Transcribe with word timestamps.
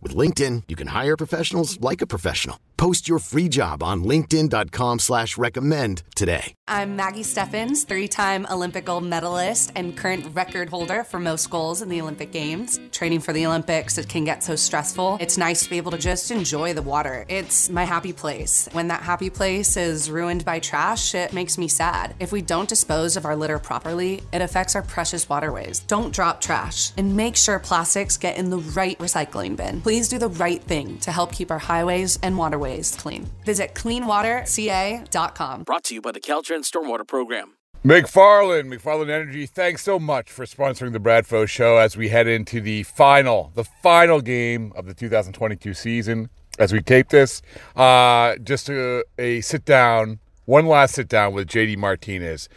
With 0.00 0.14
LinkedIn, 0.14 0.62
you 0.68 0.76
can 0.76 0.88
hire 0.88 1.16
professionals 1.16 1.80
like 1.80 2.00
a 2.00 2.06
professional. 2.06 2.58
Post 2.76 3.08
your 3.08 3.18
free 3.18 3.48
job 3.48 3.82
on 3.82 4.04
linkedin.com 4.04 5.00
slash 5.00 5.36
recommend 5.36 6.04
today. 6.14 6.54
I'm 6.68 6.94
Maggie 6.94 7.24
Steffens, 7.24 7.82
three-time 7.82 8.46
Olympic 8.48 8.84
gold 8.84 9.02
medalist 9.02 9.72
and 9.74 9.96
current 9.96 10.32
record 10.32 10.68
holder 10.68 11.02
for 11.02 11.18
most 11.18 11.50
goals 11.50 11.82
in 11.82 11.88
the 11.88 12.00
Olympic 12.00 12.30
Games. 12.30 12.78
Training 12.92 13.18
for 13.18 13.32
the 13.32 13.46
Olympics, 13.46 13.98
it 13.98 14.08
can 14.08 14.22
get 14.22 14.44
so 14.44 14.54
stressful. 14.54 15.18
It's 15.20 15.36
nice 15.36 15.64
to 15.64 15.70
be 15.70 15.76
able 15.78 15.90
to 15.90 15.98
just 15.98 16.30
enjoy 16.30 16.72
the 16.72 16.82
water. 16.82 17.24
It's 17.28 17.68
my 17.68 17.82
happy 17.82 18.12
place. 18.12 18.68
When 18.70 18.86
that 18.88 19.02
happy 19.02 19.30
place 19.30 19.76
is 19.76 20.08
ruined 20.08 20.44
by 20.44 20.60
trash, 20.60 21.16
it 21.16 21.32
makes 21.32 21.58
me 21.58 21.66
sad. 21.66 22.14
If 22.20 22.30
we 22.30 22.42
don't 22.42 22.68
dispose 22.68 23.16
of 23.16 23.24
our 23.24 23.34
litter 23.34 23.58
properly, 23.58 24.22
it 24.32 24.40
affects 24.40 24.76
our 24.76 24.82
precious 24.82 25.28
waterways. 25.28 25.80
Don't 25.80 26.14
drop 26.14 26.40
trash 26.40 26.92
and 26.96 27.16
make 27.16 27.34
sure 27.34 27.58
plastics 27.58 28.16
get 28.16 28.36
in 28.36 28.50
the 28.50 28.58
right 28.58 28.96
recycling 28.98 29.56
bin. 29.56 29.82
Please 29.88 30.06
do 30.06 30.18
the 30.18 30.28
right 30.28 30.62
thing 30.64 30.98
to 30.98 31.10
help 31.10 31.32
keep 31.32 31.50
our 31.50 31.58
highways 31.58 32.18
and 32.22 32.36
waterways 32.36 32.94
clean. 32.94 33.26
Visit 33.46 33.72
cleanwaterca.com. 33.74 35.62
Brought 35.62 35.84
to 35.84 35.94
you 35.94 36.02
by 36.02 36.12
the 36.12 36.20
Caltrans 36.20 36.70
Stormwater 36.70 37.08
Program. 37.08 37.54
McFarland, 37.82 38.66
McFarland 38.70 39.08
Energy, 39.08 39.46
thanks 39.46 39.82
so 39.82 39.98
much 39.98 40.30
for 40.30 40.44
sponsoring 40.44 40.92
the 40.92 41.00
Bradfo 41.00 41.48
Show 41.48 41.78
as 41.78 41.96
we 41.96 42.10
head 42.10 42.26
into 42.28 42.60
the 42.60 42.82
final, 42.82 43.50
the 43.54 43.64
final 43.64 44.20
game 44.20 44.74
of 44.76 44.84
the 44.84 44.92
2022 44.92 45.72
season. 45.72 46.28
As 46.58 46.70
we 46.70 46.82
tape 46.82 47.08
this, 47.08 47.40
uh, 47.74 48.36
just 48.44 48.68
a, 48.68 49.06
a 49.16 49.40
sit 49.40 49.64
down, 49.64 50.18
one 50.44 50.66
last 50.66 50.96
sit 50.96 51.08
down 51.08 51.32
with 51.32 51.48
JD 51.48 51.78
Martinez. 51.78 52.50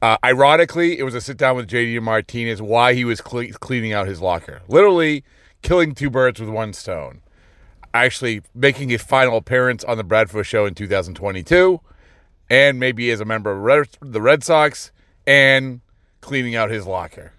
Uh, 0.00 0.16
ironically, 0.22 0.96
it 0.96 1.02
was 1.02 1.16
a 1.16 1.20
sit 1.20 1.38
down 1.38 1.56
with 1.56 1.66
JD 1.68 2.00
Martinez 2.02 2.62
why 2.62 2.94
he 2.94 3.04
was 3.04 3.20
cle- 3.20 3.50
cleaning 3.54 3.94
out 3.94 4.06
his 4.06 4.20
locker. 4.20 4.62
Literally 4.68 5.24
killing 5.62 5.94
two 5.94 6.10
birds 6.10 6.40
with 6.40 6.48
one 6.48 6.72
stone. 6.72 7.20
Actually, 7.94 8.42
making 8.54 8.92
a 8.92 8.98
final 8.98 9.38
appearance 9.38 9.82
on 9.84 9.96
the 9.96 10.04
Bradfo 10.04 10.44
Show 10.44 10.66
in 10.66 10.74
2022 10.74 11.80
and 12.50 12.78
maybe 12.78 13.10
as 13.10 13.20
a 13.20 13.24
member 13.24 13.50
of 13.50 13.58
Red, 13.58 13.88
the 14.00 14.20
Red 14.20 14.44
Sox 14.44 14.90
and 15.26 15.80
cleaning 16.20 16.56
out 16.56 16.70
his 16.70 16.86
locker. 16.86 17.32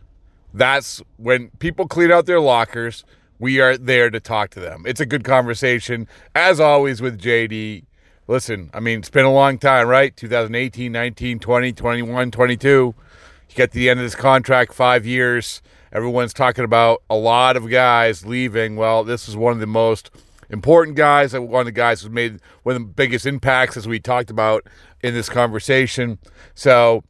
That's 0.53 1.02
when 1.18 1.50
people 1.59 1.88
clean 1.88 2.12
out 2.12 2.25
their 2.25 2.40
lockers. 2.40 3.03
We 3.40 3.59
are 3.59 3.78
there 3.78 4.09
to 4.09 4.19
talk 4.19 4.50
to 4.52 4.59
them. 4.59 4.84
It's 4.85 5.00
a 5.00 5.06
good 5.06 5.24
conversation, 5.24 6.08
as 6.35 6.59
always, 6.59 7.02
with 7.02 7.19
JD. 7.19 7.85
Listen, 8.28 8.69
I 8.74 8.79
mean, 8.79 9.00
it's 9.00 9.09
been 9.09 9.25
a 9.25 9.34
long 9.34 9.58
time, 9.58 9.88
right? 9.88 10.16
2018, 10.16 10.91
19, 10.91 11.40
20, 11.40 11.74
21, 11.74 12.31
22. 12.31 12.96
You 13.49 13.55
get 13.55 13.71
to 13.71 13.79
the 13.79 13.89
end 13.89 13.99
of 13.99 14.05
this 14.05 14.15
contract, 14.15 14.73
five 14.73 15.05
years. 15.05 15.61
Everyone's 15.91 16.33
talking 16.33 16.63
about 16.63 17.01
a 17.09 17.15
lot 17.15 17.57
of 17.57 17.69
guys 17.69 18.25
leaving. 18.25 18.75
Well, 18.75 19.03
this 19.03 19.27
is 19.27 19.35
one 19.35 19.53
of 19.53 19.59
the 19.59 19.67
most 19.67 20.11
important 20.49 20.95
guys, 20.95 21.33
one 21.33 21.61
of 21.61 21.65
the 21.65 21.71
guys 21.71 22.01
who 22.01 22.09
made 22.09 22.39
one 22.63 22.75
of 22.75 22.81
the 22.81 22.87
biggest 22.87 23.25
impacts, 23.25 23.75
as 23.75 23.87
we 23.87 23.99
talked 23.99 24.29
about 24.29 24.67
in 25.01 25.15
this 25.15 25.29
conversation. 25.29 26.19
So, 26.53 27.03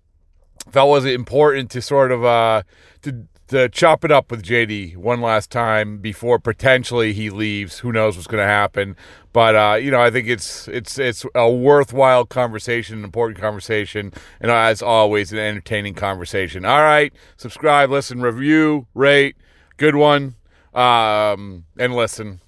felt 0.72 0.90
was 0.90 1.06
important 1.06 1.72
to 1.72 1.82
sort 1.82 2.12
of 2.12 2.24
uh, 2.24 2.64
to 3.02 3.28
to 3.50 3.68
chop 3.70 4.06
it 4.06 4.12
up 4.12 4.32
with 4.32 4.44
JD 4.44 4.96
one 4.96 5.22
last 5.22 5.50
time 5.52 5.98
before 5.98 6.40
potentially 6.40 7.14
he 7.14 7.30
leaves. 7.30 7.80
Who 7.80 7.92
knows 7.92 8.16
what's 8.16 8.28
going 8.28 8.42
to 8.42 8.48
happen? 8.48 8.96
But 9.34 9.56
uh, 9.56 9.76
you 9.76 9.92
know, 9.92 10.02
I 10.02 10.10
think 10.10 10.28
it's 10.28 10.68
it's 10.68 10.98
it's 10.98 11.26
a 11.36 11.52
worthwhile 11.52 12.26
conversation, 12.26 13.00
an 13.00 13.04
important 13.04 13.40
conversation, 13.40 14.14
and 14.40 14.52
as 14.52 14.82
always, 14.82 15.32
an 15.32 15.40
entertaining 15.40 15.94
conversation. 15.94 16.66
All 16.66 16.82
right, 16.82 17.14
subscribe, 17.38 17.92
listen, 17.92 18.22
review, 18.22 18.88
rate, 18.94 19.36
good 19.78 19.96
one, 19.96 20.36
um, 20.74 21.66
and 21.78 21.96
listen 21.96 22.42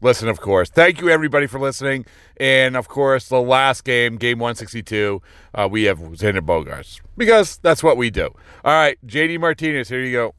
listen, 0.00 0.28
of 0.28 0.40
course. 0.40 0.70
Thank 0.70 1.00
you, 1.00 1.08
everybody, 1.08 1.46
for 1.46 1.58
listening. 1.58 2.06
And, 2.36 2.76
of 2.76 2.88
course, 2.88 3.28
the 3.28 3.40
last 3.40 3.84
game, 3.84 4.16
game 4.16 4.38
162, 4.38 5.22
uh, 5.54 5.68
we 5.70 5.84
have 5.84 5.98
Xander 5.98 6.40
Bogaerts 6.40 7.00
because 7.16 7.58
that's 7.58 7.82
what 7.82 7.96
we 7.96 8.10
do. 8.10 8.30
All 8.64 8.72
right, 8.72 8.98
JD 9.06 9.40
Martinez, 9.40 9.88
here 9.88 10.02
you 10.02 10.12
go. 10.12 10.34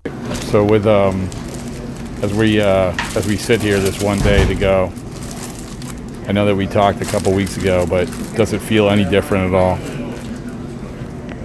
So, 0.48 0.64
with 0.64 0.86
um, 0.86 1.30
as 2.22 2.34
we 2.34 2.62
uh, 2.62 2.96
as 3.16 3.28
we 3.28 3.38
sit 3.38 3.62
here 3.62 3.80
this 3.80 4.02
one 4.02 4.20
day 4.20 4.46
to 4.48 4.56
go, 4.56 4.92
I 6.28 6.32
know 6.32 6.46
that 6.46 6.56
we 6.56 6.66
talked 6.68 7.02
a 7.02 7.06
couple 7.06 7.34
weeks 7.34 7.58
ago, 7.58 7.86
but 7.86 8.06
does 8.36 8.54
it 8.54 8.60
feel 8.60 8.90
any 8.90 9.04
different 9.04 9.54
at 9.54 9.58
all? 9.58 9.78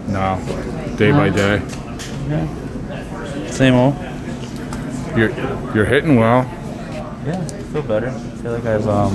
No, 0.09 0.97
day 0.97 1.13
by 1.13 1.29
day. 1.31 1.63
Yeah. 2.29 3.51
Same 3.51 3.75
old. 3.75 3.95
You're 5.17 5.31
you're 5.75 5.85
hitting 5.85 6.17
well. 6.17 6.43
Yeah, 7.25 7.39
I 7.39 7.63
feel 7.65 7.83
better. 7.83 8.09
I 8.09 8.13
feel 8.43 8.53
like 8.53 8.65
I've, 8.65 8.89
um, 8.89 9.15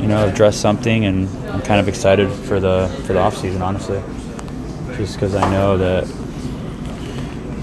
you 0.00 0.08
know, 0.08 0.26
addressed 0.28 0.60
something, 0.60 1.04
and 1.04 1.28
I'm 1.48 1.62
kind 1.62 1.78
of 1.80 1.88
excited 1.88 2.30
for 2.30 2.58
the 2.58 2.88
for 3.06 3.12
the 3.12 3.20
off 3.20 3.36
season. 3.36 3.62
Honestly, 3.62 4.02
just 4.96 5.14
because 5.14 5.34
I 5.34 5.48
know 5.50 5.76
that 5.78 6.04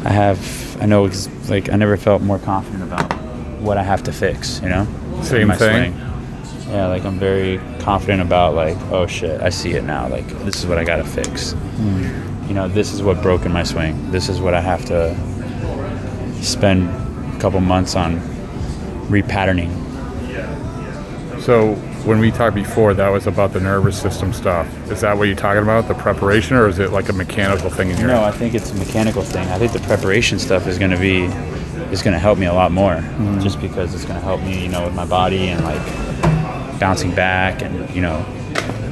I 0.06 0.12
have, 0.12 0.81
I 0.81 0.85
know, 0.85 1.06
ex- 1.06 1.28
like 1.50 1.69
I 1.69 1.75
never 1.75 1.97
felt 1.97 2.22
more 2.22 2.40
confident 2.40 2.84
about 2.84 3.12
what 3.59 3.78
I 3.78 3.84
have 3.84 4.03
to 4.03 4.13
fix. 4.13 4.62
You 4.62 4.69
know, 4.69 4.88
Same 5.22 5.50
my 5.50 5.56
thing. 5.57 5.94
swing. 5.94 6.06
Yeah, 6.74 6.88
like 6.88 7.03
I'm 7.03 7.19
very 7.19 7.59
confident 7.80 8.22
about 8.22 8.53
like, 8.56 8.78
oh 8.91 9.06
shit, 9.06 9.41
I 9.41 9.50
see 9.50 9.74
it 9.74 9.84
now. 9.84 10.07
Like 10.07 10.28
this 10.46 10.56
is 10.59 10.66
what 10.66 10.78
I 10.78 10.84
got 10.86 10.97
to 10.97 11.03
fix. 11.03 11.56
You 12.47 12.56
know, 12.56 12.68
this 12.69 12.94
is 12.94 13.03
what 13.03 13.22
broke 13.22 13.46
in 13.46 13.51
my 13.51 13.63
swing. 13.63 14.12
This 14.12 14.30
is 14.30 14.40
what 14.40 14.53
I 14.53 14.62
have 14.62 14.86
to 14.86 15.13
spend 16.41 16.88
a 17.36 17.40
couple 17.40 17.59
months 17.59 17.96
on 17.96 18.19
repatterning. 19.09 19.89
So 21.41 21.75
when 22.05 22.19
we 22.19 22.31
talked 22.31 22.55
before, 22.55 22.93
that 22.93 23.09
was 23.09 23.25
about 23.25 23.53
the 23.53 23.59
nervous 23.59 23.99
system 23.99 24.33
stuff. 24.33 24.67
Is 24.91 25.01
that 25.01 25.17
what 25.17 25.25
you're 25.25 25.35
talking 25.35 25.63
about, 25.63 25.87
the 25.87 25.93
preparation, 25.93 26.57
or 26.57 26.67
is 26.67 26.79
it 26.79 26.91
like 26.91 27.09
a 27.09 27.13
mechanical 27.13 27.69
thing 27.69 27.89
in 27.89 27.97
your? 27.97 28.07
No, 28.07 28.23
I 28.23 28.31
think 28.31 28.53
it's 28.53 28.71
a 28.71 28.75
mechanical 28.75 29.21
thing. 29.21 29.47
I 29.47 29.57
think 29.57 29.71
the 29.71 29.79
preparation 29.79 30.37
stuff 30.37 30.67
is 30.67 30.77
going 30.77 30.91
to 30.91 30.99
be 30.99 31.23
is 31.91 32.03
going 32.03 32.13
to 32.13 32.19
help 32.19 32.37
me 32.37 32.45
a 32.45 32.53
lot 32.53 32.71
more, 32.71 32.95
mm-hmm. 32.95 33.39
just 33.39 33.59
because 33.61 33.95
it's 33.95 34.05
going 34.05 34.19
to 34.19 34.23
help 34.23 34.41
me, 34.41 34.61
you 34.61 34.69
know, 34.69 34.85
with 34.85 34.93
my 34.93 35.05
body 35.05 35.47
and 35.47 35.63
like 35.63 36.79
bouncing 36.79 37.13
back 37.15 37.61
and 37.61 37.89
you 37.95 38.01
know 38.01 38.25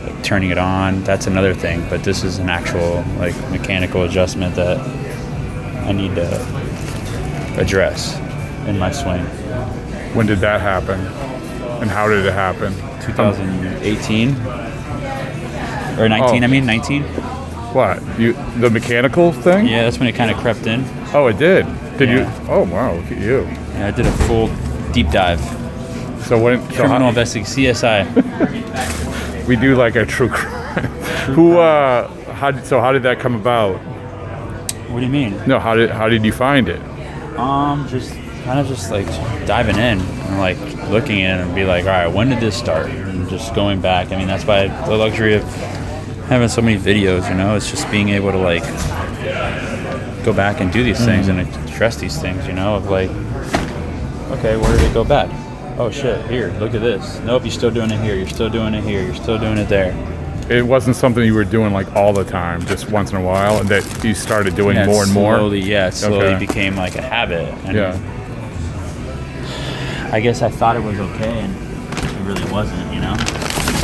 like, 0.03 0.23
turning 0.23 0.49
it 0.49 0.57
on. 0.57 1.03
That's 1.03 1.27
another 1.27 1.53
thing. 1.53 1.87
But 1.89 2.03
this 2.03 2.23
is 2.23 2.39
an 2.39 2.49
actual 2.49 3.03
like 3.17 3.35
mechanical 3.51 4.03
adjustment 4.03 4.55
that 4.55 4.79
I 5.85 5.91
need 5.91 6.15
to 6.15 7.59
address 7.59 8.17
in 8.67 8.79
my 8.79 8.91
swing. 8.91 9.25
When 10.13 10.25
did 10.25 10.39
that 10.39 10.61
happen? 10.61 10.99
And 11.81 11.89
how 11.89 12.07
did 12.07 12.25
it 12.25 12.33
happen? 12.33 12.73
2018 13.01 14.29
or 15.99 16.09
19. 16.09 16.43
Oh. 16.43 16.45
I 16.45 16.47
mean 16.47 16.65
19. 16.65 17.03
What? 17.73 18.01
You 18.19 18.33
the 18.59 18.69
mechanical 18.69 19.31
thing? 19.31 19.67
Yeah, 19.67 19.83
that's 19.83 19.99
when 19.99 20.07
it 20.07 20.15
kind 20.15 20.31
of 20.31 20.37
crept 20.37 20.65
in. 20.67 20.83
Oh, 21.13 21.27
it 21.27 21.37
did. 21.37 21.65
Did 21.97 22.09
Yeah. 22.09 22.15
you? 22.43 22.49
Oh, 22.49 22.63
wow. 22.63 22.93
Look 22.95 23.11
at 23.11 23.17
you. 23.19 23.41
Yeah, 23.73 23.87
I 23.87 23.91
did 23.91 24.05
a 24.05 24.11
full 24.11 24.47
deep 24.91 25.09
dive. 25.11 25.39
So 26.21 26.37
when 26.41 26.61
so 26.71 26.75
Criminal 26.85 27.09
investigation, 27.09 27.63
CSI. 27.73 29.47
we 29.47 29.55
do 29.55 29.75
like 29.75 29.95
a 29.95 30.05
true 30.05 30.29
crime. 30.29 30.85
Who? 31.35 31.57
uh 31.59 32.07
How 32.33 32.51
did, 32.51 32.65
so 32.65 32.79
how 32.79 32.91
did 32.91 33.03
that 33.03 33.19
come 33.19 33.35
about? 33.35 33.77
What 34.89 34.99
do 34.99 35.05
you 35.05 35.11
mean? 35.11 35.39
No, 35.47 35.59
how 35.59 35.75
did 35.75 35.89
how 35.89 36.07
did 36.09 36.23
you 36.23 36.31
find 36.31 36.69
it? 36.69 36.81
Um, 37.37 37.87
just 37.87 38.13
kind 38.47 38.61
of 38.61 38.67
just 38.67 38.89
like 38.91 39.05
diving 39.45 39.75
in 39.75 39.99
and 39.99 40.39
like 40.39 40.57
looking 40.89 41.19
in 41.19 41.37
and 41.37 41.53
be 41.53 41.65
like, 41.65 41.83
all 41.83 41.89
right, 41.89 42.07
when 42.07 42.29
did 42.29 42.39
this 42.39 42.55
start? 42.55 42.89
And 42.89 43.29
just 43.29 43.53
going 43.53 43.81
back. 43.81 44.13
I 44.13 44.15
mean, 44.15 44.27
that's 44.27 44.45
why 44.45 44.67
the 44.87 44.95
luxury 44.95 45.33
of 45.33 45.43
having 46.27 46.47
so 46.47 46.61
many 46.61 46.79
videos. 46.79 47.27
You 47.29 47.35
know, 47.35 47.57
it's 47.57 47.69
just 47.69 47.91
being 47.91 48.07
able 48.09 48.31
to 48.31 48.37
like 48.37 48.63
go 50.23 50.31
back 50.31 50.61
and 50.61 50.71
do 50.71 50.81
these 50.81 51.03
things 51.03 51.27
mm. 51.27 51.37
and 51.37 51.69
address 51.69 51.97
these 51.97 52.21
things. 52.21 52.47
You 52.47 52.53
know, 52.53 52.75
of 52.75 52.89
like, 52.89 53.09
okay, 54.39 54.55
where 54.55 54.77
did 54.77 54.89
it 54.89 54.93
go 54.93 55.03
bad? 55.03 55.29
Oh 55.77 55.91
shit! 55.91 56.25
Here, 56.31 56.55
look 56.57 56.73
at 56.73 56.81
this. 56.81 57.19
Nope, 57.19 57.43
you're 57.43 57.51
still 57.51 57.69
doing 57.69 57.91
it 57.91 57.99
here. 58.01 58.15
You're 58.15 58.29
still 58.29 58.49
doing 58.49 58.73
it 58.73 58.83
here. 58.83 59.03
You're 59.03 59.13
still 59.13 59.37
doing 59.37 59.57
it 59.57 59.67
there. 59.67 59.93
It 60.49 60.65
wasn't 60.65 60.95
something 60.95 61.21
you 61.21 61.33
were 61.33 61.43
doing 61.43 61.73
like 61.73 61.93
all 61.97 62.13
the 62.13 62.23
time, 62.23 62.65
just 62.65 62.89
once 62.89 63.11
in 63.11 63.17
a 63.17 63.21
while, 63.21 63.59
and 63.59 63.67
that 63.67 64.05
you 64.05 64.15
started 64.15 64.55
doing 64.55 64.77
Yeah, 64.77 64.85
more 64.85 65.03
and 65.03 65.11
more. 65.11 65.35
Slowly, 65.35 65.59
yeah, 65.59 65.89
it 65.89 65.93
slowly 65.93 66.27
Okay. 66.27 66.39
became 66.39 66.77
like 66.77 66.95
a 66.95 67.01
habit. 67.01 67.53
And 67.65 67.75
Yeah. 67.75 67.99
I 70.11 70.19
guess 70.19 70.41
I 70.41 70.49
thought 70.49 70.75
it 70.75 70.83
was 70.83 70.99
okay, 70.99 71.39
and 71.39 71.55
it 71.97 72.27
really 72.27 72.51
wasn't. 72.51 72.93
You 72.93 73.01
know, 73.01 73.15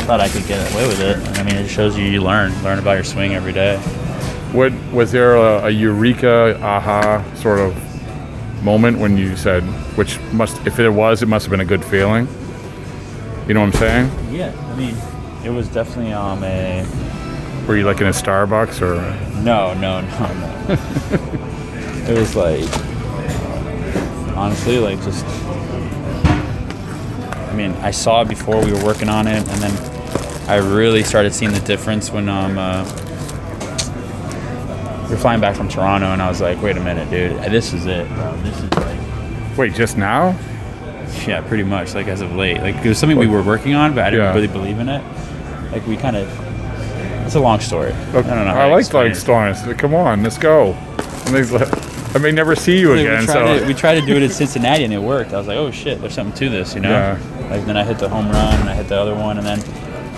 thought 0.04 0.20
I 0.20 0.28
could 0.28 0.46
get 0.46 0.72
away 0.72 0.86
with 0.86 1.00
it. 1.00 1.38
I 1.38 1.42
mean, 1.42 1.56
it 1.56 1.68
shows 1.68 1.96
you 1.96 2.04
you 2.04 2.22
learn, 2.22 2.52
learn 2.62 2.78
about 2.78 2.92
your 2.92 3.04
swing 3.04 3.34
every 3.34 3.52
day. 3.52 3.78
What 4.52 4.72
was 4.92 5.12
there 5.12 5.36
a, 5.36 5.66
a 5.66 5.70
eureka, 5.70 6.58
aha 6.62 7.24
sort 7.34 7.58
of 7.58 7.74
moment 8.62 8.98
when 8.98 9.16
you 9.16 9.36
said, 9.36 9.62
which 9.96 10.18
must, 10.32 10.66
if 10.66 10.78
it 10.78 10.88
was, 10.88 11.22
it 11.22 11.26
must 11.26 11.46
have 11.46 11.50
been 11.50 11.60
a 11.60 11.64
good 11.64 11.84
feeling. 11.84 12.26
You 13.46 13.54
know 13.54 13.60
what 13.60 13.74
I'm 13.74 13.80
saying? 13.80 14.34
Yeah, 14.34 14.52
I 14.70 14.76
mean, 14.76 14.96
it 15.44 15.50
was 15.50 15.68
definitely 15.68 16.12
um 16.12 16.42
a 16.42 16.86
Were 17.68 17.76
you 17.76 17.84
like 17.84 18.00
in 18.00 18.06
a 18.06 18.10
Starbucks 18.10 18.80
or? 18.80 18.96
no, 19.42 19.74
no, 19.74 20.00
no, 20.00 20.08
no. 20.08 20.74
it 22.08 22.18
was 22.18 22.34
like 22.34 22.68
honestly, 24.36 24.78
like 24.78 25.02
just. 25.02 25.24
I 27.54 27.56
mean, 27.56 27.70
I 27.82 27.92
saw 27.92 28.22
it 28.22 28.28
before 28.28 28.60
we 28.64 28.72
were 28.72 28.84
working 28.84 29.08
on 29.08 29.28
it, 29.28 29.38
and 29.48 29.62
then 29.62 30.50
I 30.50 30.56
really 30.56 31.04
started 31.04 31.32
seeing 31.32 31.52
the 31.52 31.60
difference 31.60 32.10
when 32.10 32.28
um. 32.28 32.58
Uh, 32.58 32.82
we 35.04 35.10
were 35.10 35.16
flying 35.18 35.40
back 35.40 35.54
from 35.54 35.68
Toronto, 35.68 36.06
and 36.06 36.20
I 36.20 36.28
was 36.28 36.40
like, 36.40 36.60
"Wait 36.60 36.76
a 36.76 36.80
minute, 36.80 37.08
dude! 37.10 37.38
This 37.52 37.72
is 37.72 37.86
it, 37.86 38.08
bro. 38.08 38.36
This 38.38 38.58
is 38.60 38.70
like, 38.72 39.56
Wait, 39.56 39.72
just 39.74 39.96
now? 39.96 40.36
yeah, 41.28 41.42
pretty 41.46 41.62
much 41.62 41.94
like 41.94 42.08
as 42.08 42.22
of 42.22 42.34
late. 42.34 42.60
Like 42.60 42.74
it 42.76 42.88
was 42.88 42.98
something 42.98 43.16
we 43.16 43.28
were 43.28 43.42
working 43.42 43.74
on, 43.74 43.94
but 43.94 44.02
I 44.04 44.10
didn't 44.10 44.24
Yeah. 44.26 44.34
really 44.34 44.48
believe 44.48 44.80
in 44.80 44.88
it. 44.88 45.02
Like 45.70 45.86
we 45.86 45.96
kind 45.96 46.16
of. 46.16 46.28
It's 47.24 47.36
a 47.36 47.40
long 47.40 47.60
story. 47.60 47.92
I 47.92 48.12
don't 48.12 48.26
know. 48.26 48.32
I 48.32 48.64
like 48.66 48.92
long 48.92 49.14
stories. 49.14 49.62
Come 49.78 49.94
on, 49.94 50.24
let's 50.24 50.38
go. 50.38 50.72
And 51.26 51.34
they 51.36 51.44
let- 51.44 51.94
I 52.14 52.18
may 52.18 52.30
never 52.30 52.54
see 52.54 52.78
you 52.78 52.90
We 52.92 53.00
again. 53.00 53.24
tried, 53.24 53.32
So 53.34 53.58
to, 53.58 53.66
we 53.66 53.74
tried 53.74 53.96
to 54.00 54.06
do 54.06 54.14
it 54.14 54.22
in 54.22 54.30
Cincinnati 54.30 54.84
and 54.84 54.92
it 54.94 55.00
worked. 55.02 55.32
I 55.32 55.38
was 55.38 55.48
like, 55.48 55.56
oh 55.56 55.72
shit, 55.72 56.00
there's 56.00 56.14
something 56.14 56.36
to 56.38 56.48
this, 56.48 56.72
you 56.72 56.80
know? 56.80 56.90
Yeah. 56.90 57.18
Like 57.50 57.64
then 57.66 57.76
I 57.76 57.84
hit 57.84 57.98
the 57.98 58.08
home 58.08 58.28
run 58.30 58.60
and 58.60 58.68
I 58.68 58.74
hit 58.74 58.88
the 58.88 58.98
other 58.98 59.14
one 59.14 59.38
and 59.38 59.46
then 59.46 59.60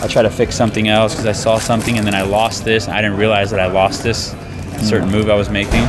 I 0.03 0.07
try 0.07 0.23
to 0.23 0.31
fix 0.31 0.55
something 0.55 0.89
else 0.89 1.13
because 1.15 1.27
I 1.27 1.33
saw 1.33 1.59
something 1.59 1.97
and 1.99 2.07
then 2.07 2.15
I 2.15 2.23
lost 2.23 2.65
this. 2.65 2.87
And 2.87 2.95
I 2.95 3.03
didn't 3.03 3.17
realize 3.19 3.51
that 3.51 3.61
I 3.61 3.67
lost 3.67 4.03
this 4.03 4.35
certain 4.83 5.11
move 5.11 5.31
I 5.31 5.35
was 5.35 5.51
making. 5.51 5.83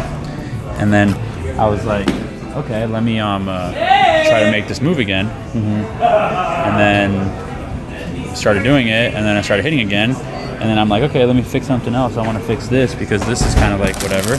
And 0.79 0.91
then 0.91 1.13
I 1.59 1.67
was 1.67 1.85
like, 1.85 2.07
okay, 2.55 2.85
let 2.85 3.03
me 3.03 3.19
um 3.19 3.47
uh, 3.49 3.71
try 3.71 4.43
to 4.43 4.51
make 4.51 4.67
this 4.67 4.81
move 4.81 4.99
again. 4.99 5.27
And 5.55 6.77
then 6.77 8.35
started 8.35 8.63
doing 8.63 8.87
it 8.87 9.13
and 9.13 9.25
then 9.25 9.35
I 9.35 9.41
started 9.41 9.63
hitting 9.63 9.81
again. 9.81 10.11
And 10.59 10.63
then 10.63 10.79
I'm 10.79 10.89
like, 10.89 11.03
okay, 11.03 11.25
let 11.25 11.35
me 11.35 11.43
fix 11.43 11.67
something 11.67 11.93
else. 11.93 12.17
I 12.17 12.25
want 12.25 12.37
to 12.37 12.43
fix 12.43 12.67
this 12.67 12.95
because 12.95 13.23
this 13.27 13.41
is 13.45 13.53
kind 13.55 13.73
of 13.73 13.79
like 13.79 13.95
whatever. 14.01 14.37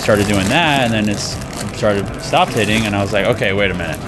Started 0.00 0.26
doing 0.26 0.46
that 0.48 0.84
and 0.84 0.92
then 0.92 1.08
it's 1.08 1.36
started 1.76 2.06
stopped 2.22 2.52
hitting 2.52 2.86
and 2.86 2.94
I 2.94 3.02
was 3.02 3.12
like, 3.12 3.26
okay, 3.26 3.52
wait 3.52 3.70
a 3.70 3.74
minute. 3.74 3.98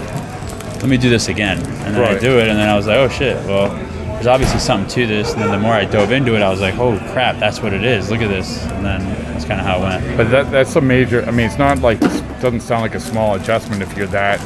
Let 0.79 0.89
me 0.89 0.97
do 0.97 1.11
this 1.11 1.29
again. 1.29 1.59
And 1.59 1.95
then 1.95 1.97
I 1.97 2.13
Right. 2.13 2.21
do 2.21 2.39
it 2.39 2.49
and 2.49 2.59
then 2.59 2.69
I 2.69 2.77
was 2.77 2.87
like, 2.87 2.97
oh 2.99 3.09
shit, 3.09 3.37
well, 3.47 3.69
there's 4.15 4.27
obviously 4.27 4.59
something 4.61 4.89
to 4.91 5.07
this. 5.07 5.33
And 5.33 5.43
then 5.43 5.51
the 5.51 5.59
more 5.59 5.73
I 5.73 5.85
dove 5.85 6.13
into 6.13 6.35
it, 6.37 6.43
I 6.43 6.49
was 6.51 6.61
like, 6.61 6.77
oh 6.79 6.99
crap, 7.13 7.39
that's 7.39 7.61
what 7.63 7.73
it 7.73 7.85
is. 7.85 8.11
Look 8.11 8.21
at 8.21 8.29
this. 8.29 8.65
And 8.67 8.85
then 8.85 9.01
that's 9.33 9.45
kind 9.45 9.61
of 9.61 9.67
how 9.67 9.79
it 9.79 9.83
went. 9.83 10.17
But 10.17 10.31
that 10.31 10.51
that's 10.51 10.75
a 10.77 10.81
major. 10.81 11.25
I 11.27 11.31
mean, 11.31 11.47
it's 11.47 11.59
not 11.59 11.79
like 11.81 11.99
it 12.03 12.41
doesn't 12.41 12.61
sound 12.61 12.83
like 12.83 12.95
a 12.95 13.01
small 13.01 13.35
adjustment 13.35 13.83
if 13.83 13.97
you're 13.97 14.07
that. 14.09 14.41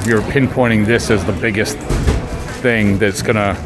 If 0.00 0.06
you're 0.06 0.22
pinpointing 0.22 0.86
this 0.86 1.10
as 1.10 1.24
the 1.24 1.32
biggest 1.32 1.76
thing 2.62 2.98
that's 2.98 3.22
gonna, 3.22 3.56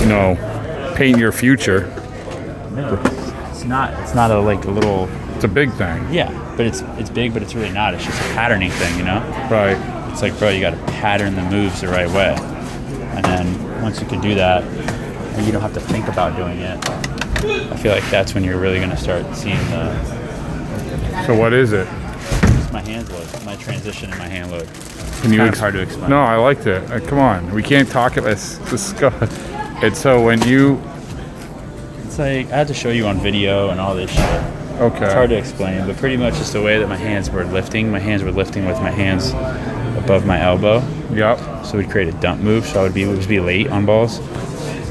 you 0.00 0.06
know, 0.06 0.92
paint 0.96 1.18
your 1.18 1.32
future. 1.32 1.86
No, 2.74 3.00
it's 3.50 3.64
not. 3.64 3.92
It's 4.00 4.14
not 4.14 4.30
a 4.30 4.38
like 4.40 4.64
a 4.64 4.70
little. 4.70 5.08
It's 5.36 5.44
a 5.44 5.48
big 5.48 5.72
thing, 5.72 6.06
Yeah, 6.12 6.30
but 6.56 6.66
it's 6.66 6.82
it's 6.98 7.08
big, 7.10 7.32
but 7.32 7.42
it's 7.42 7.54
really 7.54 7.70
not. 7.72 7.94
It's 7.94 8.04
just 8.04 8.18
a 8.20 8.34
patterning 8.34 8.70
thing, 8.72 8.98
you 8.98 9.04
know. 9.04 9.20
right? 9.50 9.76
It's 10.10 10.22
like, 10.22 10.38
bro, 10.38 10.50
you 10.50 10.60
got 10.60 10.70
to 10.70 10.92
pattern 10.92 11.34
the 11.34 11.42
moves 11.42 11.80
the 11.80 11.88
right 11.88 12.08
way, 12.08 12.34
and 13.14 13.24
then 13.24 13.82
once 13.82 14.00
you 14.00 14.06
can 14.06 14.20
do 14.20 14.34
that, 14.34 14.62
and 14.64 15.46
you 15.46 15.52
don't 15.52 15.62
have 15.62 15.74
to 15.74 15.80
think 15.80 16.08
about 16.08 16.36
doing 16.36 16.58
it. 16.58 16.88
I 17.72 17.76
feel 17.76 17.92
like 17.92 18.04
that's 18.10 18.34
when 18.34 18.44
you're 18.44 18.58
really 18.60 18.78
gonna 18.80 18.96
start 18.98 19.24
seeing 19.34 19.56
the 19.70 21.24
So 21.24 21.34
what 21.34 21.54
is 21.54 21.72
it? 21.72 21.86
just 21.86 22.70
my 22.72 22.82
hand 22.82 23.08
load, 23.10 23.26
my 23.46 23.56
transition 23.56 24.12
in 24.12 24.18
my 24.18 24.28
hand 24.28 24.50
load. 24.50 24.68
Can 25.22 25.32
you 25.32 25.40
ex- 25.42 25.58
hard 25.58 25.72
to 25.74 25.80
explain. 25.80 26.10
No, 26.10 26.20
I 26.20 26.36
liked 26.36 26.66
it. 26.66 26.90
Uh, 26.90 27.00
come 27.00 27.18
on, 27.18 27.50
we 27.54 27.62
can't 27.62 27.88
talk 27.88 28.16
it. 28.18 28.24
Let's 28.24 28.58
let's 28.70 28.92
go. 28.94 29.10
It's 29.82 29.98
so 29.98 30.22
when 30.22 30.42
you 30.42 30.78
It's 32.04 32.18
like 32.18 32.50
I 32.52 32.56
had 32.58 32.68
to 32.68 32.74
show 32.74 32.90
you 32.90 33.06
on 33.06 33.18
video 33.18 33.70
and 33.70 33.80
all 33.80 33.94
this 33.94 34.10
shit. 34.10 34.42
okay. 34.80 35.04
It's 35.06 35.14
hard 35.14 35.30
to 35.30 35.38
explain, 35.38 35.86
but 35.86 35.96
pretty 35.96 36.18
much 36.18 36.34
just 36.34 36.52
the 36.52 36.60
way 36.60 36.78
that 36.78 36.88
my 36.88 36.96
hands 36.96 37.30
were 37.30 37.44
lifting. 37.44 37.90
My 37.90 37.98
hands 37.98 38.22
were 38.22 38.32
lifting 38.32 38.66
with 38.66 38.76
my 38.82 38.90
hands 38.90 39.32
above 39.98 40.26
my 40.26 40.40
elbow, 40.40 40.82
Yep. 41.12 41.64
so 41.64 41.78
we'd 41.78 41.90
create 41.90 42.08
a 42.08 42.12
dump 42.20 42.40
move. 42.40 42.64
So 42.66 42.80
I 42.80 42.82
would 42.84 42.94
be 42.94 43.04
would 43.06 43.26
be 43.28 43.40
late 43.40 43.68
on 43.68 43.84
balls 43.86 44.20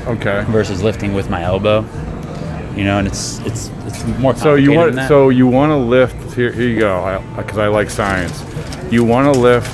Okay. 0.07 0.43
versus 0.49 0.81
lifting 0.81 1.13
with 1.13 1.29
my 1.29 1.43
elbow. 1.43 1.85
You 2.75 2.83
know, 2.85 2.99
and 2.99 3.07
it's 3.07 3.39
it's 3.39 3.71
it's 3.87 4.05
more. 4.19 4.35
So 4.35 4.55
you 4.55 4.71
want 4.71 4.95
so 5.07 5.29
you 5.29 5.47
want 5.47 5.71
to 5.71 5.75
lift 5.77 6.33
here, 6.35 6.51
here 6.51 6.67
you 6.67 6.79
go 6.79 7.21
because 7.35 7.57
I, 7.57 7.67
like 7.67 7.89
science. 7.89 8.43
You 8.91 9.03
want 9.03 9.33
to 9.33 9.39
lift 9.39 9.69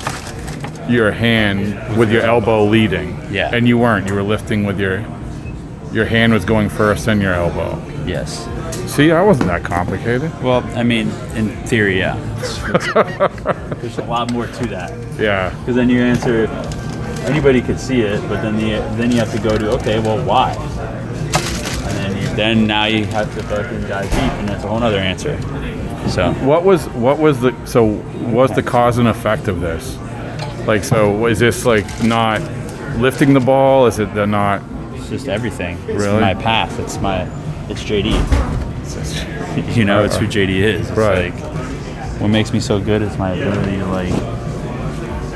your 0.89 1.11
hand 1.11 1.97
with 1.97 2.11
your 2.11 2.23
elbow 2.23 2.65
leading. 2.65 3.17
Yeah. 3.31 3.49
And 3.53 3.67
you 3.67 3.77
weren't. 3.77 4.07
You 4.07 4.15
were 4.15 4.23
lifting 4.23 4.65
with 4.65 4.79
your 4.79 5.05
your 5.91 6.05
hand 6.05 6.33
was 6.33 6.43
going 6.45 6.69
first, 6.69 7.07
and 7.07 7.21
your 7.21 7.33
elbow. 7.33 7.81
yes. 8.05 8.47
See, 8.95 9.11
I 9.11 9.21
wasn't 9.21 9.47
that 9.47 9.65
complicated. 9.65 10.31
Well, 10.41 10.63
I 10.77 10.83
mean, 10.83 11.09
in 11.35 11.49
theory, 11.67 11.97
yeah. 11.99 12.15
There's 13.81 13.97
a 13.97 14.05
lot 14.05 14.31
more 14.31 14.47
to 14.47 14.67
that. 14.67 15.19
Yeah. 15.19 15.49
Because 15.59 15.75
then 15.75 15.89
you 15.89 15.99
answer, 16.01 16.47
anybody 17.25 17.61
could 17.61 17.77
see 17.77 17.99
it, 18.03 18.21
but 18.29 18.41
then 18.41 18.55
the 18.55 18.79
then 18.95 19.11
you 19.11 19.17
have 19.17 19.33
to 19.33 19.39
go 19.39 19.57
to 19.57 19.71
okay, 19.71 19.99
well, 19.99 20.23
why? 20.25 20.51
And 20.53 21.97
then 21.97 22.21
you, 22.21 22.35
then 22.37 22.67
now 22.67 22.85
you 22.85 23.03
have 23.07 23.35
to 23.35 23.43
fucking 23.43 23.81
dive 23.81 24.09
deep, 24.09 24.19
and 24.21 24.47
that's 24.47 24.63
a 24.63 24.67
whole 24.69 24.81
other 24.81 24.99
answer. 24.99 25.41
So 26.07 26.31
What 26.45 26.63
was 26.63 26.87
what 26.91 27.19
was 27.19 27.41
the 27.41 27.53
so 27.65 27.83
was 28.31 28.51
the 28.51 28.63
cause 28.63 28.97
and 28.97 29.09
effect 29.09 29.49
of 29.49 29.59
this? 29.59 29.97
Like, 30.65 30.85
so 30.85 31.25
is 31.25 31.39
this 31.39 31.65
like 31.65 31.85
not 32.01 32.39
lifting 32.97 33.33
the 33.33 33.41
ball? 33.41 33.87
Is 33.87 33.99
it 33.99 34.13
the 34.15 34.25
not? 34.25 34.61
it's 34.93 35.09
just 35.09 35.27
everything. 35.27 35.77
It's 35.79 36.01
Really? 36.01 36.21
my 36.21 36.33
path. 36.33 36.79
It's 36.79 36.97
my 37.01 37.23
it's 37.67 37.83
JD. 37.83 38.54
you 39.75 39.85
know, 39.85 40.03
it's 40.03 40.17
who 40.17 40.27
JD 40.27 40.49
is. 40.49 40.89
It's 40.89 40.97
Right. 40.97 41.33
like 41.33 41.43
what 42.21 42.27
makes 42.29 42.53
me 42.53 42.59
so 42.59 42.79
good 42.79 43.01
is 43.01 43.17
my 43.17 43.31
ability 43.31 43.77
to 43.77 43.85
like 43.87 44.09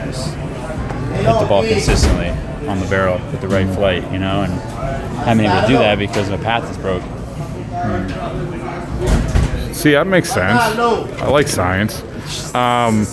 just 0.05 0.33
hit 0.33 1.39
the 1.39 1.45
ball 1.47 1.63
consistently 1.63 2.29
on 2.67 2.79
the 2.79 2.85
barrel 2.87 3.17
with 3.31 3.41
the 3.41 3.47
right 3.47 3.67
flight, 3.75 4.03
you 4.11 4.19
know, 4.19 4.43
and 4.43 4.53
I 4.53 5.23
haven't 5.25 5.45
able 5.45 5.61
to 5.61 5.67
do 5.67 5.77
that 5.77 5.97
because 5.97 6.29
my 6.29 6.37
path 6.37 6.69
is 6.69 6.77
broken. 6.77 7.07
See, 9.73 9.91
that 9.93 10.07
makes 10.07 10.29
sense. 10.31 10.59
I 11.21 11.27
like 11.29 11.47
science. 11.47 12.01
Um, 12.53 13.05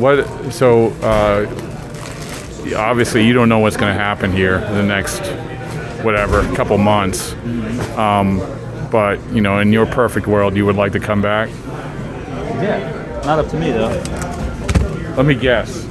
what? 0.00 0.26
So 0.52 0.88
uh, 1.02 1.46
obviously, 2.76 3.26
you 3.26 3.32
don't 3.32 3.48
know 3.48 3.58
what's 3.60 3.76
going 3.76 3.94
to 3.94 3.98
happen 3.98 4.30
here 4.32 4.56
in 4.58 4.74
the 4.74 4.82
next 4.82 5.20
whatever 6.04 6.42
couple 6.54 6.76
months. 6.78 7.32
Um, 7.96 8.40
but 8.90 9.18
you 9.32 9.40
know, 9.40 9.58
in 9.58 9.72
your 9.72 9.86
perfect 9.86 10.26
world, 10.26 10.56
you 10.56 10.64
would 10.66 10.76
like 10.76 10.92
to 10.92 11.00
come 11.00 11.20
back. 11.22 11.48
Yeah, 12.60 13.20
not 13.24 13.38
up 13.38 13.48
to 13.48 13.56
me 13.58 13.70
though. 13.72 13.88
Let 15.16 15.26
me 15.26 15.34
guess. 15.34 15.84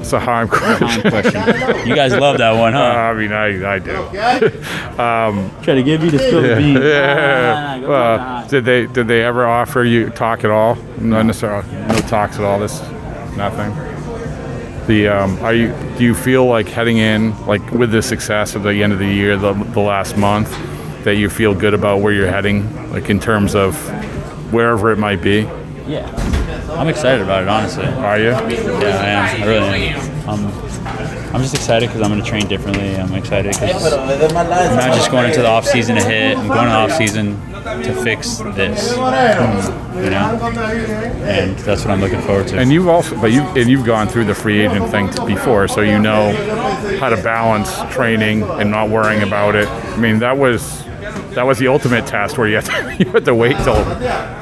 It's 0.00 0.12
a 0.12 0.20
hard 0.20 0.48
Time 0.50 0.78
question. 0.78 1.10
question. 1.10 1.88
You 1.88 1.94
guys 1.96 2.14
love 2.26 2.38
that 2.38 2.52
one, 2.52 2.74
Uh, 2.74 2.92
huh? 2.92 2.98
I 3.00 3.14
mean, 3.14 3.32
I, 3.32 3.74
I 3.74 3.78
do. 3.80 3.92
Try 5.64 5.74
to 5.74 5.82
give 5.82 6.04
you 6.04 6.10
the 6.12 6.18
spill 6.18 6.42
the 6.42 6.54
beans. 6.56 6.78
Yeah. 6.80 7.54
Ah, 7.56 7.80
go 7.80 7.88
Well, 7.88 8.20
on. 8.20 8.48
did 8.48 8.64
they 8.64 8.86
did 8.86 9.08
they 9.08 9.22
ever 9.24 9.46
offer 9.46 9.82
you 9.82 10.10
talk 10.10 10.44
at 10.44 10.50
all? 10.50 10.76
Not 11.00 11.24
necessarily. 11.26 11.66
No 11.88 11.94
talks 12.06 12.36
at 12.38 12.44
all. 12.44 12.58
This 12.60 12.80
nothing. 13.36 13.74
The 14.86 15.08
um, 15.08 15.38
are 15.40 15.52
you 15.54 15.74
do 15.98 16.04
you 16.04 16.14
feel 16.14 16.46
like 16.46 16.68
heading 16.68 16.98
in 16.98 17.34
like 17.46 17.68
with 17.72 17.90
the 17.90 18.02
success 18.02 18.54
at 18.54 18.62
the 18.62 18.82
end 18.82 18.92
of 18.92 19.00
the 19.00 19.06
year, 19.12 19.36
the, 19.36 19.52
the 19.54 19.80
last 19.80 20.16
month, 20.16 20.48
that 21.06 21.16
you 21.16 21.30
feel 21.30 21.54
good 21.54 21.72
about 21.72 22.00
where 22.00 22.12
you're 22.12 22.26
heading, 22.26 22.90
like 22.90 23.08
in 23.08 23.20
terms 23.20 23.54
of 23.54 23.74
wherever 24.52 24.90
it 24.90 24.98
might 24.98 25.22
be? 25.22 25.48
yeah, 25.86 26.10
I'm 26.76 26.88
excited 26.88 27.22
about 27.22 27.42
it, 27.42 27.48
honestly. 27.48 27.86
Are 27.86 28.18
you? 28.18 28.30
Yeah, 28.30 28.40
I 28.40 29.08
am. 29.08 29.42
I 29.42 29.46
really 29.46 29.86
am. 29.88 30.28
I'm, 30.28 30.46
I'm 31.32 31.42
just 31.42 31.54
excited 31.54 31.88
because 31.88 32.02
I'm 32.02 32.10
going 32.10 32.22
to 32.22 32.28
train 32.28 32.48
differently. 32.48 32.96
I'm 32.96 33.14
excited 33.14 33.52
because 33.52 33.92
I'm 33.92 34.34
not 34.34 34.94
just 34.96 35.10
going 35.12 35.28
into 35.28 35.42
the 35.42 35.48
off 35.48 35.64
season 35.64 35.94
to 35.94 36.02
hit. 36.02 36.36
I'm 36.36 36.48
going 36.48 36.64
to 36.64 36.70
the 36.70 36.76
off 36.76 36.92
season 36.92 37.40
to 37.52 37.94
fix 38.02 38.38
this, 38.38 38.92
you 38.92 38.96
know, 40.10 40.38
and 41.22 41.56
that's 41.58 41.84
what 41.84 41.90
I'm 41.90 42.00
looking 42.00 42.20
forward 42.22 42.48
to. 42.48 42.58
And 42.58 42.72
you've 42.72 42.88
also, 42.88 43.20
but 43.20 43.32
you 43.32 43.42
and 43.42 43.68
you've 43.68 43.84
gone 43.86 44.08
through 44.08 44.24
the 44.24 44.34
free 44.34 44.60
agent 44.60 44.90
thing 44.90 45.06
before, 45.26 45.68
so 45.68 45.82
you 45.82 45.98
know 45.98 46.32
how 46.98 47.08
to 47.08 47.16
balance 47.22 47.80
training 47.94 48.42
and 48.42 48.70
not 48.70 48.88
worrying 48.88 49.22
about 49.22 49.54
it. 49.54 49.68
I 49.68 49.96
mean, 49.98 50.18
that 50.20 50.36
was 50.36 50.85
that 51.36 51.46
was 51.46 51.58
the 51.58 51.68
ultimate 51.68 52.06
test 52.06 52.38
where 52.38 52.48
you 52.48 52.56
had 52.56 52.64
to, 52.64 52.96
you 53.04 53.10
had 53.12 53.26
to 53.26 53.34
wait 53.34 53.56
till 53.58 53.82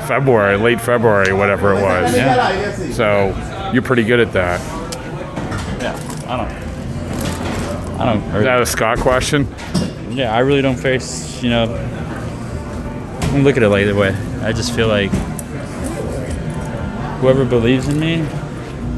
February, 0.07 0.57
late 0.57 0.81
February, 0.81 1.33
whatever 1.33 1.73
it 1.73 1.83
was. 1.83 2.17
Yeah. 2.17 2.93
So 2.93 3.71
you're 3.73 3.83
pretty 3.83 4.05
good 4.05 4.21
at 4.21 4.33
that. 4.33 4.61
yeah, 5.83 6.25
I 6.29 6.37
don't. 6.37 8.01
I 8.01 8.13
don't. 8.13 8.23
Is 8.37 8.45
that 8.45 8.63
a 8.63 8.67
Scott 8.67 8.99
question? 9.01 9.53
Yeah, 10.11 10.33
I 10.33 10.39
really 10.39 10.63
don't 10.63 10.77
face, 10.77 11.43
you 11.43 11.51
know, 11.51 11.65
I 11.65 13.27
don't 13.27 13.43
look 13.43 13.57
at 13.57 13.65
it 13.65 13.69
like 13.69 13.87
that 13.87 13.97
way. 13.97 14.15
I 14.43 14.53
just 14.53 14.73
feel 14.73 14.87
like 14.87 15.11
whoever 17.21 17.45
believes 17.45 17.89
in 17.89 17.99
me, 17.99 18.23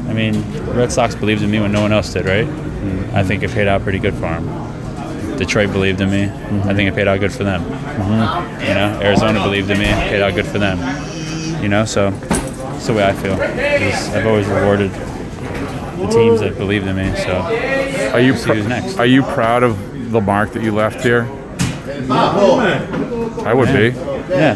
I 0.07 0.13
mean, 0.13 0.43
Red 0.67 0.91
Sox 0.91 1.15
believed 1.15 1.41
in 1.41 1.49
me 1.49 1.59
when 1.59 1.71
no 1.71 1.81
one 1.81 1.91
else 1.91 2.13
did, 2.13 2.25
right? 2.25 2.45
And 2.47 3.17
I 3.17 3.23
think 3.23 3.41
it 3.41 3.49
paid 3.49 3.67
out 3.67 3.81
pretty 3.81 3.97
good 3.97 4.13
for 4.13 4.21
them. 4.21 4.66
Detroit 5.37 5.71
believed 5.71 6.01
in 6.01 6.09
me. 6.09 6.23
I 6.69 6.73
think 6.73 6.89
it 6.89 6.95
paid 6.95 7.07
out 7.07 7.19
good 7.19 7.31
for 7.31 7.43
them. 7.43 7.63
You 7.63 8.73
know, 8.73 8.99
Arizona 9.01 9.41
believed 9.43 9.69
in 9.69 9.77
me. 9.79 9.85
It 9.85 10.09
paid 10.09 10.21
out 10.21 10.33
good 10.35 10.45
for 10.47 10.59
them. 10.59 10.79
You 11.61 11.69
know, 11.69 11.85
so 11.85 12.11
that's 12.11 12.87
the 12.87 12.93
way 12.93 13.05
I 13.05 13.13
feel. 13.13 13.33
I've 13.33 14.25
always 14.27 14.47
rewarded 14.47 14.91
the 14.91 16.07
teams 16.11 16.39
that 16.41 16.57
believed 16.57 16.87
in 16.87 16.95
me. 16.95 17.15
So 17.15 17.31
Are 18.13 18.19
you 18.19 18.35
See 18.35 18.51
who's 18.53 18.67
next. 18.67 18.97
are 18.99 19.05
you 19.05 19.23
proud 19.23 19.63
of 19.63 20.11
the 20.11 20.21
mark 20.21 20.51
that 20.53 20.63
you 20.63 20.71
left 20.71 21.01
here? 21.01 21.27
I 22.09 23.53
would 23.55 23.67
be. 23.69 23.89
yeah, 24.29 24.55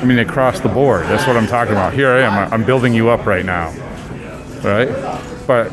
I 0.00 0.04
mean, 0.04 0.18
across 0.18 0.60
the 0.60 0.68
board. 0.68 1.02
That's 1.04 1.26
what 1.26 1.36
I'm 1.36 1.46
talking 1.46 1.72
about. 1.72 1.92
Here 1.94 2.10
I 2.10 2.22
am. 2.22 2.52
I'm 2.52 2.64
building 2.64 2.92
you 2.94 3.08
up 3.08 3.26
right 3.26 3.44
now, 3.44 3.70
right? 4.62 4.88
But 5.46 5.70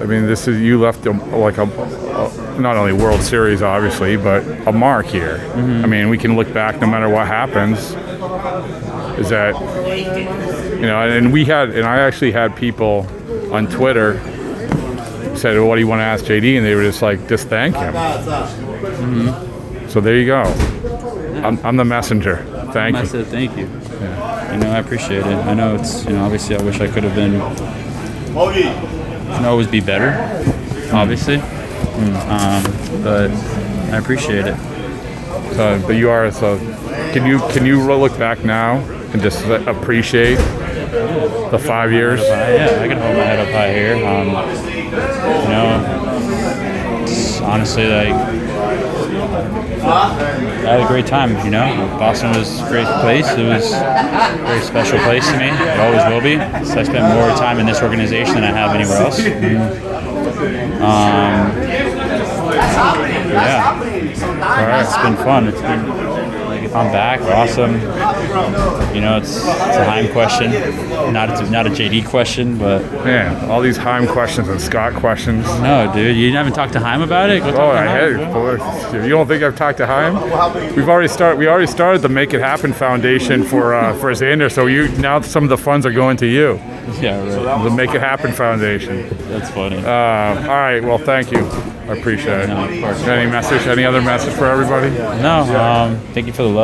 I 0.00 0.04
mean, 0.04 0.26
this 0.26 0.46
is 0.48 0.60
you 0.60 0.80
left 0.80 1.06
a, 1.06 1.12
like 1.12 1.58
a, 1.58 1.62
a 1.62 2.43
not 2.58 2.76
only 2.76 2.92
World 2.92 3.20
Series, 3.22 3.62
obviously, 3.62 4.16
but 4.16 4.44
a 4.66 4.72
mark 4.72 5.06
here. 5.06 5.38
Mm-hmm. 5.38 5.84
I 5.84 5.86
mean, 5.86 6.08
we 6.08 6.18
can 6.18 6.36
look 6.36 6.52
back 6.52 6.80
no 6.80 6.86
matter 6.86 7.08
what 7.08 7.26
happens. 7.26 7.78
Is 9.18 9.28
that 9.30 9.54
you 10.74 10.86
know? 10.86 11.00
And 11.08 11.32
we 11.32 11.44
had, 11.44 11.70
and 11.70 11.86
I 11.86 11.98
actually 11.98 12.32
had 12.32 12.56
people 12.56 13.06
on 13.52 13.68
Twitter 13.68 14.18
said, 15.36 15.56
well, 15.56 15.68
"What 15.68 15.76
do 15.76 15.80
you 15.80 15.86
want 15.86 16.00
to 16.00 16.04
ask 16.04 16.24
JD?" 16.24 16.56
And 16.56 16.66
they 16.66 16.74
were 16.74 16.82
just 16.82 17.02
like, 17.02 17.28
"Just 17.28 17.48
thank 17.48 17.76
him." 17.76 17.94
Mm-hmm. 17.94 19.88
So 19.88 20.00
there 20.00 20.16
you 20.16 20.26
go. 20.26 20.42
I'm, 21.44 21.58
I'm 21.64 21.76
the 21.76 21.84
messenger. 21.84 22.44
Thank 22.72 22.96
I 22.96 23.02
you. 23.02 23.06
said 23.06 23.26
thank 23.26 23.56
you. 23.56 23.66
You 23.66 24.60
know, 24.60 24.70
I 24.70 24.78
appreciate 24.78 25.20
it. 25.20 25.26
I 25.26 25.54
know 25.54 25.74
it's, 25.74 26.04
you 26.04 26.12
know, 26.12 26.24
obviously 26.24 26.56
I 26.56 26.62
wish 26.62 26.80
I 26.80 26.88
could 26.88 27.04
have 27.04 27.14
been, 27.14 27.38
can 28.32 29.44
always 29.44 29.66
be 29.66 29.80
better, 29.80 30.12
hmm. 30.12 30.96
obviously. 30.96 31.36
Um, 31.94 32.62
but 33.02 33.30
I 33.92 33.96
appreciate 33.98 34.46
it. 34.46 34.56
So, 35.54 35.80
but 35.86 35.96
you 35.96 36.10
are 36.10 36.30
so. 36.32 36.58
Can 37.12 37.26
you 37.26 37.38
can 37.50 37.64
you 37.64 37.80
look 37.82 38.18
back 38.18 38.44
now 38.44 38.78
and 39.12 39.22
just 39.22 39.44
appreciate 39.66 40.38
the 41.50 41.58
five 41.58 41.92
years? 41.92 42.20
Yeah, 42.22 42.80
I 42.80 42.88
can 42.88 42.98
hold 42.98 43.16
my 43.16 43.24
head 43.24 43.38
up 43.38 43.52
high 43.52 43.72
here. 43.72 43.94
Um, 44.04 44.28
you 45.42 45.48
know, 45.48 45.78
honestly, 47.44 47.86
like, 47.86 48.14
I 49.84 50.66
had 50.66 50.80
a 50.80 50.86
great 50.88 51.06
time, 51.06 51.36
you 51.44 51.50
know. 51.50 51.96
Boston 51.98 52.30
was 52.30 52.60
a 52.60 52.68
great 52.68 52.86
place. 53.00 53.28
It 53.30 53.44
was 53.44 53.72
a 53.72 54.36
very 54.44 54.62
special 54.62 54.98
place 55.00 55.26
to 55.30 55.36
me. 55.38 55.48
It 55.48 55.78
always 55.78 56.04
will 56.10 56.20
be. 56.20 56.38
So 56.66 56.80
I 56.80 56.82
spent 56.82 57.14
more 57.14 57.28
time 57.36 57.58
in 57.60 57.66
this 57.66 57.82
organization 57.82 58.34
than 58.34 58.44
I 58.44 58.52
have 58.52 58.74
anywhere 58.74 58.98
else. 58.98 59.20
Um, 60.80 61.52
yeah. 63.30 63.72
All 64.44 64.53
it's 64.70 64.96
been 64.98 65.16
fun. 65.16 65.48
It's 65.48 65.60
been 65.60 66.03
I'm 66.74 66.90
back, 66.90 67.20
awesome. 67.20 67.74
You 68.94 69.00
know, 69.00 69.16
it's 69.18 69.36
it's 69.36 69.46
a 69.46 69.84
Chaim 69.84 70.10
question, 70.12 70.50
not 71.12 71.30
a, 71.40 71.50
not 71.50 71.66
a 71.68 71.70
JD 71.70 72.06
question, 72.08 72.58
but 72.58 72.82
Man, 73.04 73.48
all 73.48 73.60
these 73.60 73.76
Chaim 73.76 74.08
questions 74.08 74.48
and 74.48 74.60
Scott 74.60 74.92
questions. 74.94 75.46
no, 75.60 75.92
dude, 75.94 76.16
you 76.16 76.32
haven't 76.32 76.54
talked 76.54 76.72
to 76.72 76.80
Chaim 76.80 77.02
about 77.02 77.30
it. 77.30 77.40
Go 77.40 77.54
Oh, 77.54 77.70
I 77.70 77.84
had 77.84 79.02
You 79.04 79.08
don't 79.10 79.28
think 79.28 79.42
I've 79.44 79.56
talked 79.56 79.78
to 79.78 79.86
Chaim? 79.86 80.14
We've 80.74 80.88
already 80.88 81.08
started. 81.08 81.38
We 81.38 81.46
already 81.46 81.68
started 81.68 82.02
the 82.02 82.08
Make 82.08 82.34
It 82.34 82.40
Happen 82.40 82.72
Foundation 82.72 83.44
for 83.44 83.74
uh, 83.74 83.94
for 83.94 84.10
Xander. 84.10 84.50
So 84.50 84.66
you 84.66 84.88
now 84.98 85.20
some 85.20 85.44
of 85.44 85.50
the 85.50 85.58
funds 85.58 85.86
are 85.86 85.92
going 85.92 86.16
to 86.18 86.26
you. 86.26 86.60
Yeah, 87.00 87.18
right. 87.18 87.64
The 87.64 87.70
Make 87.70 87.94
It 87.94 88.00
Happen 88.02 88.30
Foundation. 88.32 89.08
That's 89.28 89.50
funny. 89.50 89.78
Uh, 89.78 89.88
all 89.88 90.48
right. 90.48 90.80
Well, 90.80 90.98
thank 90.98 91.32
you. 91.32 91.38
I 91.38 91.96
appreciate 91.98 92.40
it. 92.42 92.46
No, 92.48 92.64
of 92.64 92.80
course. 92.80 93.02
Any 93.04 93.30
message? 93.30 93.66
Any 93.66 93.84
other 93.84 94.02
message 94.02 94.34
for 94.34 94.44
everybody? 94.44 94.90
no, 94.90 95.40
um, 95.58 95.98
thank 96.12 96.26
you 96.26 96.32
for 96.34 96.42
the 96.42 96.48
love 96.50 96.63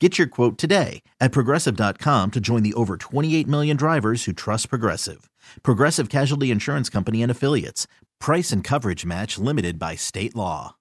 Get 0.00 0.16
your 0.16 0.28
quote 0.28 0.58
today 0.58 1.02
at 1.18 1.32
progressive.com 1.32 2.30
to 2.30 2.40
join 2.40 2.62
the 2.62 2.74
over 2.74 2.96
28 2.96 3.48
million 3.48 3.76
drivers 3.76 4.24
who 4.24 4.32
trust 4.32 4.68
Progressive. 4.68 5.28
Progressive 5.64 6.08
Casualty 6.08 6.52
Insurance 6.52 6.88
Company 6.88 7.20
and 7.20 7.32
Affiliates. 7.32 7.88
Price 8.20 8.52
and 8.52 8.62
coverage 8.62 9.04
match 9.04 9.38
limited 9.38 9.76
by 9.76 9.96
state 9.96 10.36
law. 10.36 10.76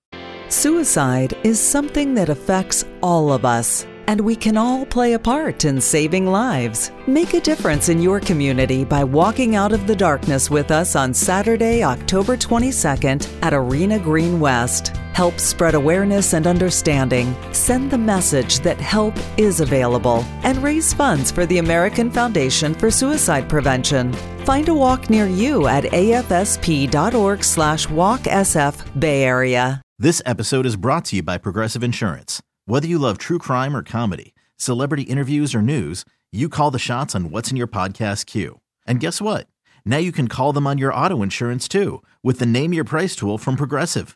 Suicide 0.49 1.35
is 1.43 1.59
something 1.59 2.13
that 2.13 2.29
affects 2.29 2.85
all 3.01 3.33
of 3.33 3.43
us, 3.43 3.87
and 4.05 4.21
we 4.21 4.35
can 4.35 4.55
all 4.55 4.85
play 4.85 5.13
a 5.13 5.19
part 5.19 5.65
in 5.65 5.81
saving 5.81 6.27
lives. 6.27 6.91
Make 7.07 7.33
a 7.33 7.41
difference 7.41 7.89
in 7.89 8.01
your 8.01 8.19
community 8.19 8.85
by 8.85 9.03
walking 9.03 9.55
out 9.55 9.71
of 9.71 9.87
the 9.87 9.95
darkness 9.95 10.51
with 10.51 10.69
us 10.69 10.95
on 10.95 11.13
Saturday, 11.13 11.83
October 11.83 12.37
22nd 12.37 13.27
at 13.41 13.53
Arena 13.53 13.97
Green 13.97 14.39
West. 14.39 14.93
Help 15.17 15.39
spread 15.39 15.73
awareness 15.73 16.33
and 16.35 16.45
understanding, 16.45 17.35
send 17.51 17.89
the 17.89 17.97
message 17.97 18.59
that 18.59 18.79
help 18.79 19.15
is 19.35 19.61
available, 19.61 20.23
and 20.43 20.61
raise 20.61 20.93
funds 20.93 21.31
for 21.31 21.47
the 21.47 21.57
American 21.57 22.11
Foundation 22.11 22.75
for 22.75 22.91
Suicide 22.91 23.49
Prevention. 23.49 24.13
Find 24.45 24.69
a 24.69 24.75
walk 24.75 25.09
near 25.09 25.25
you 25.25 25.65
at 25.65 25.85
afsp.org 25.85 27.43
slash 27.43 27.87
walksf 27.87 28.99
Bay 28.99 29.23
Area. 29.23 29.81
This 29.97 30.21
episode 30.23 30.67
is 30.67 30.75
brought 30.75 31.05
to 31.05 31.15
you 31.15 31.23
by 31.23 31.39
Progressive 31.39 31.83
Insurance. 31.83 32.43
Whether 32.65 32.87
you 32.87 32.99
love 32.99 33.17
true 33.17 33.39
crime 33.39 33.75
or 33.75 33.81
comedy, 33.81 34.35
celebrity 34.55 35.01
interviews 35.01 35.55
or 35.55 35.63
news, 35.63 36.05
you 36.31 36.47
call 36.47 36.69
the 36.69 36.77
shots 36.77 37.15
on 37.15 37.31
what's 37.31 37.49
in 37.49 37.57
your 37.57 37.65
podcast 37.65 38.27
queue. 38.27 38.61
And 38.85 38.99
guess 38.99 39.19
what? 39.19 39.47
Now 39.83 39.97
you 39.97 40.11
can 40.11 40.27
call 40.27 40.53
them 40.53 40.67
on 40.67 40.77
your 40.77 40.93
auto 40.93 41.23
insurance 41.23 41.67
too 41.67 42.03
with 42.21 42.37
the 42.37 42.45
Name 42.45 42.71
Your 42.71 42.83
Price 42.83 43.15
tool 43.15 43.39
from 43.39 43.55
Progressive. 43.55 44.15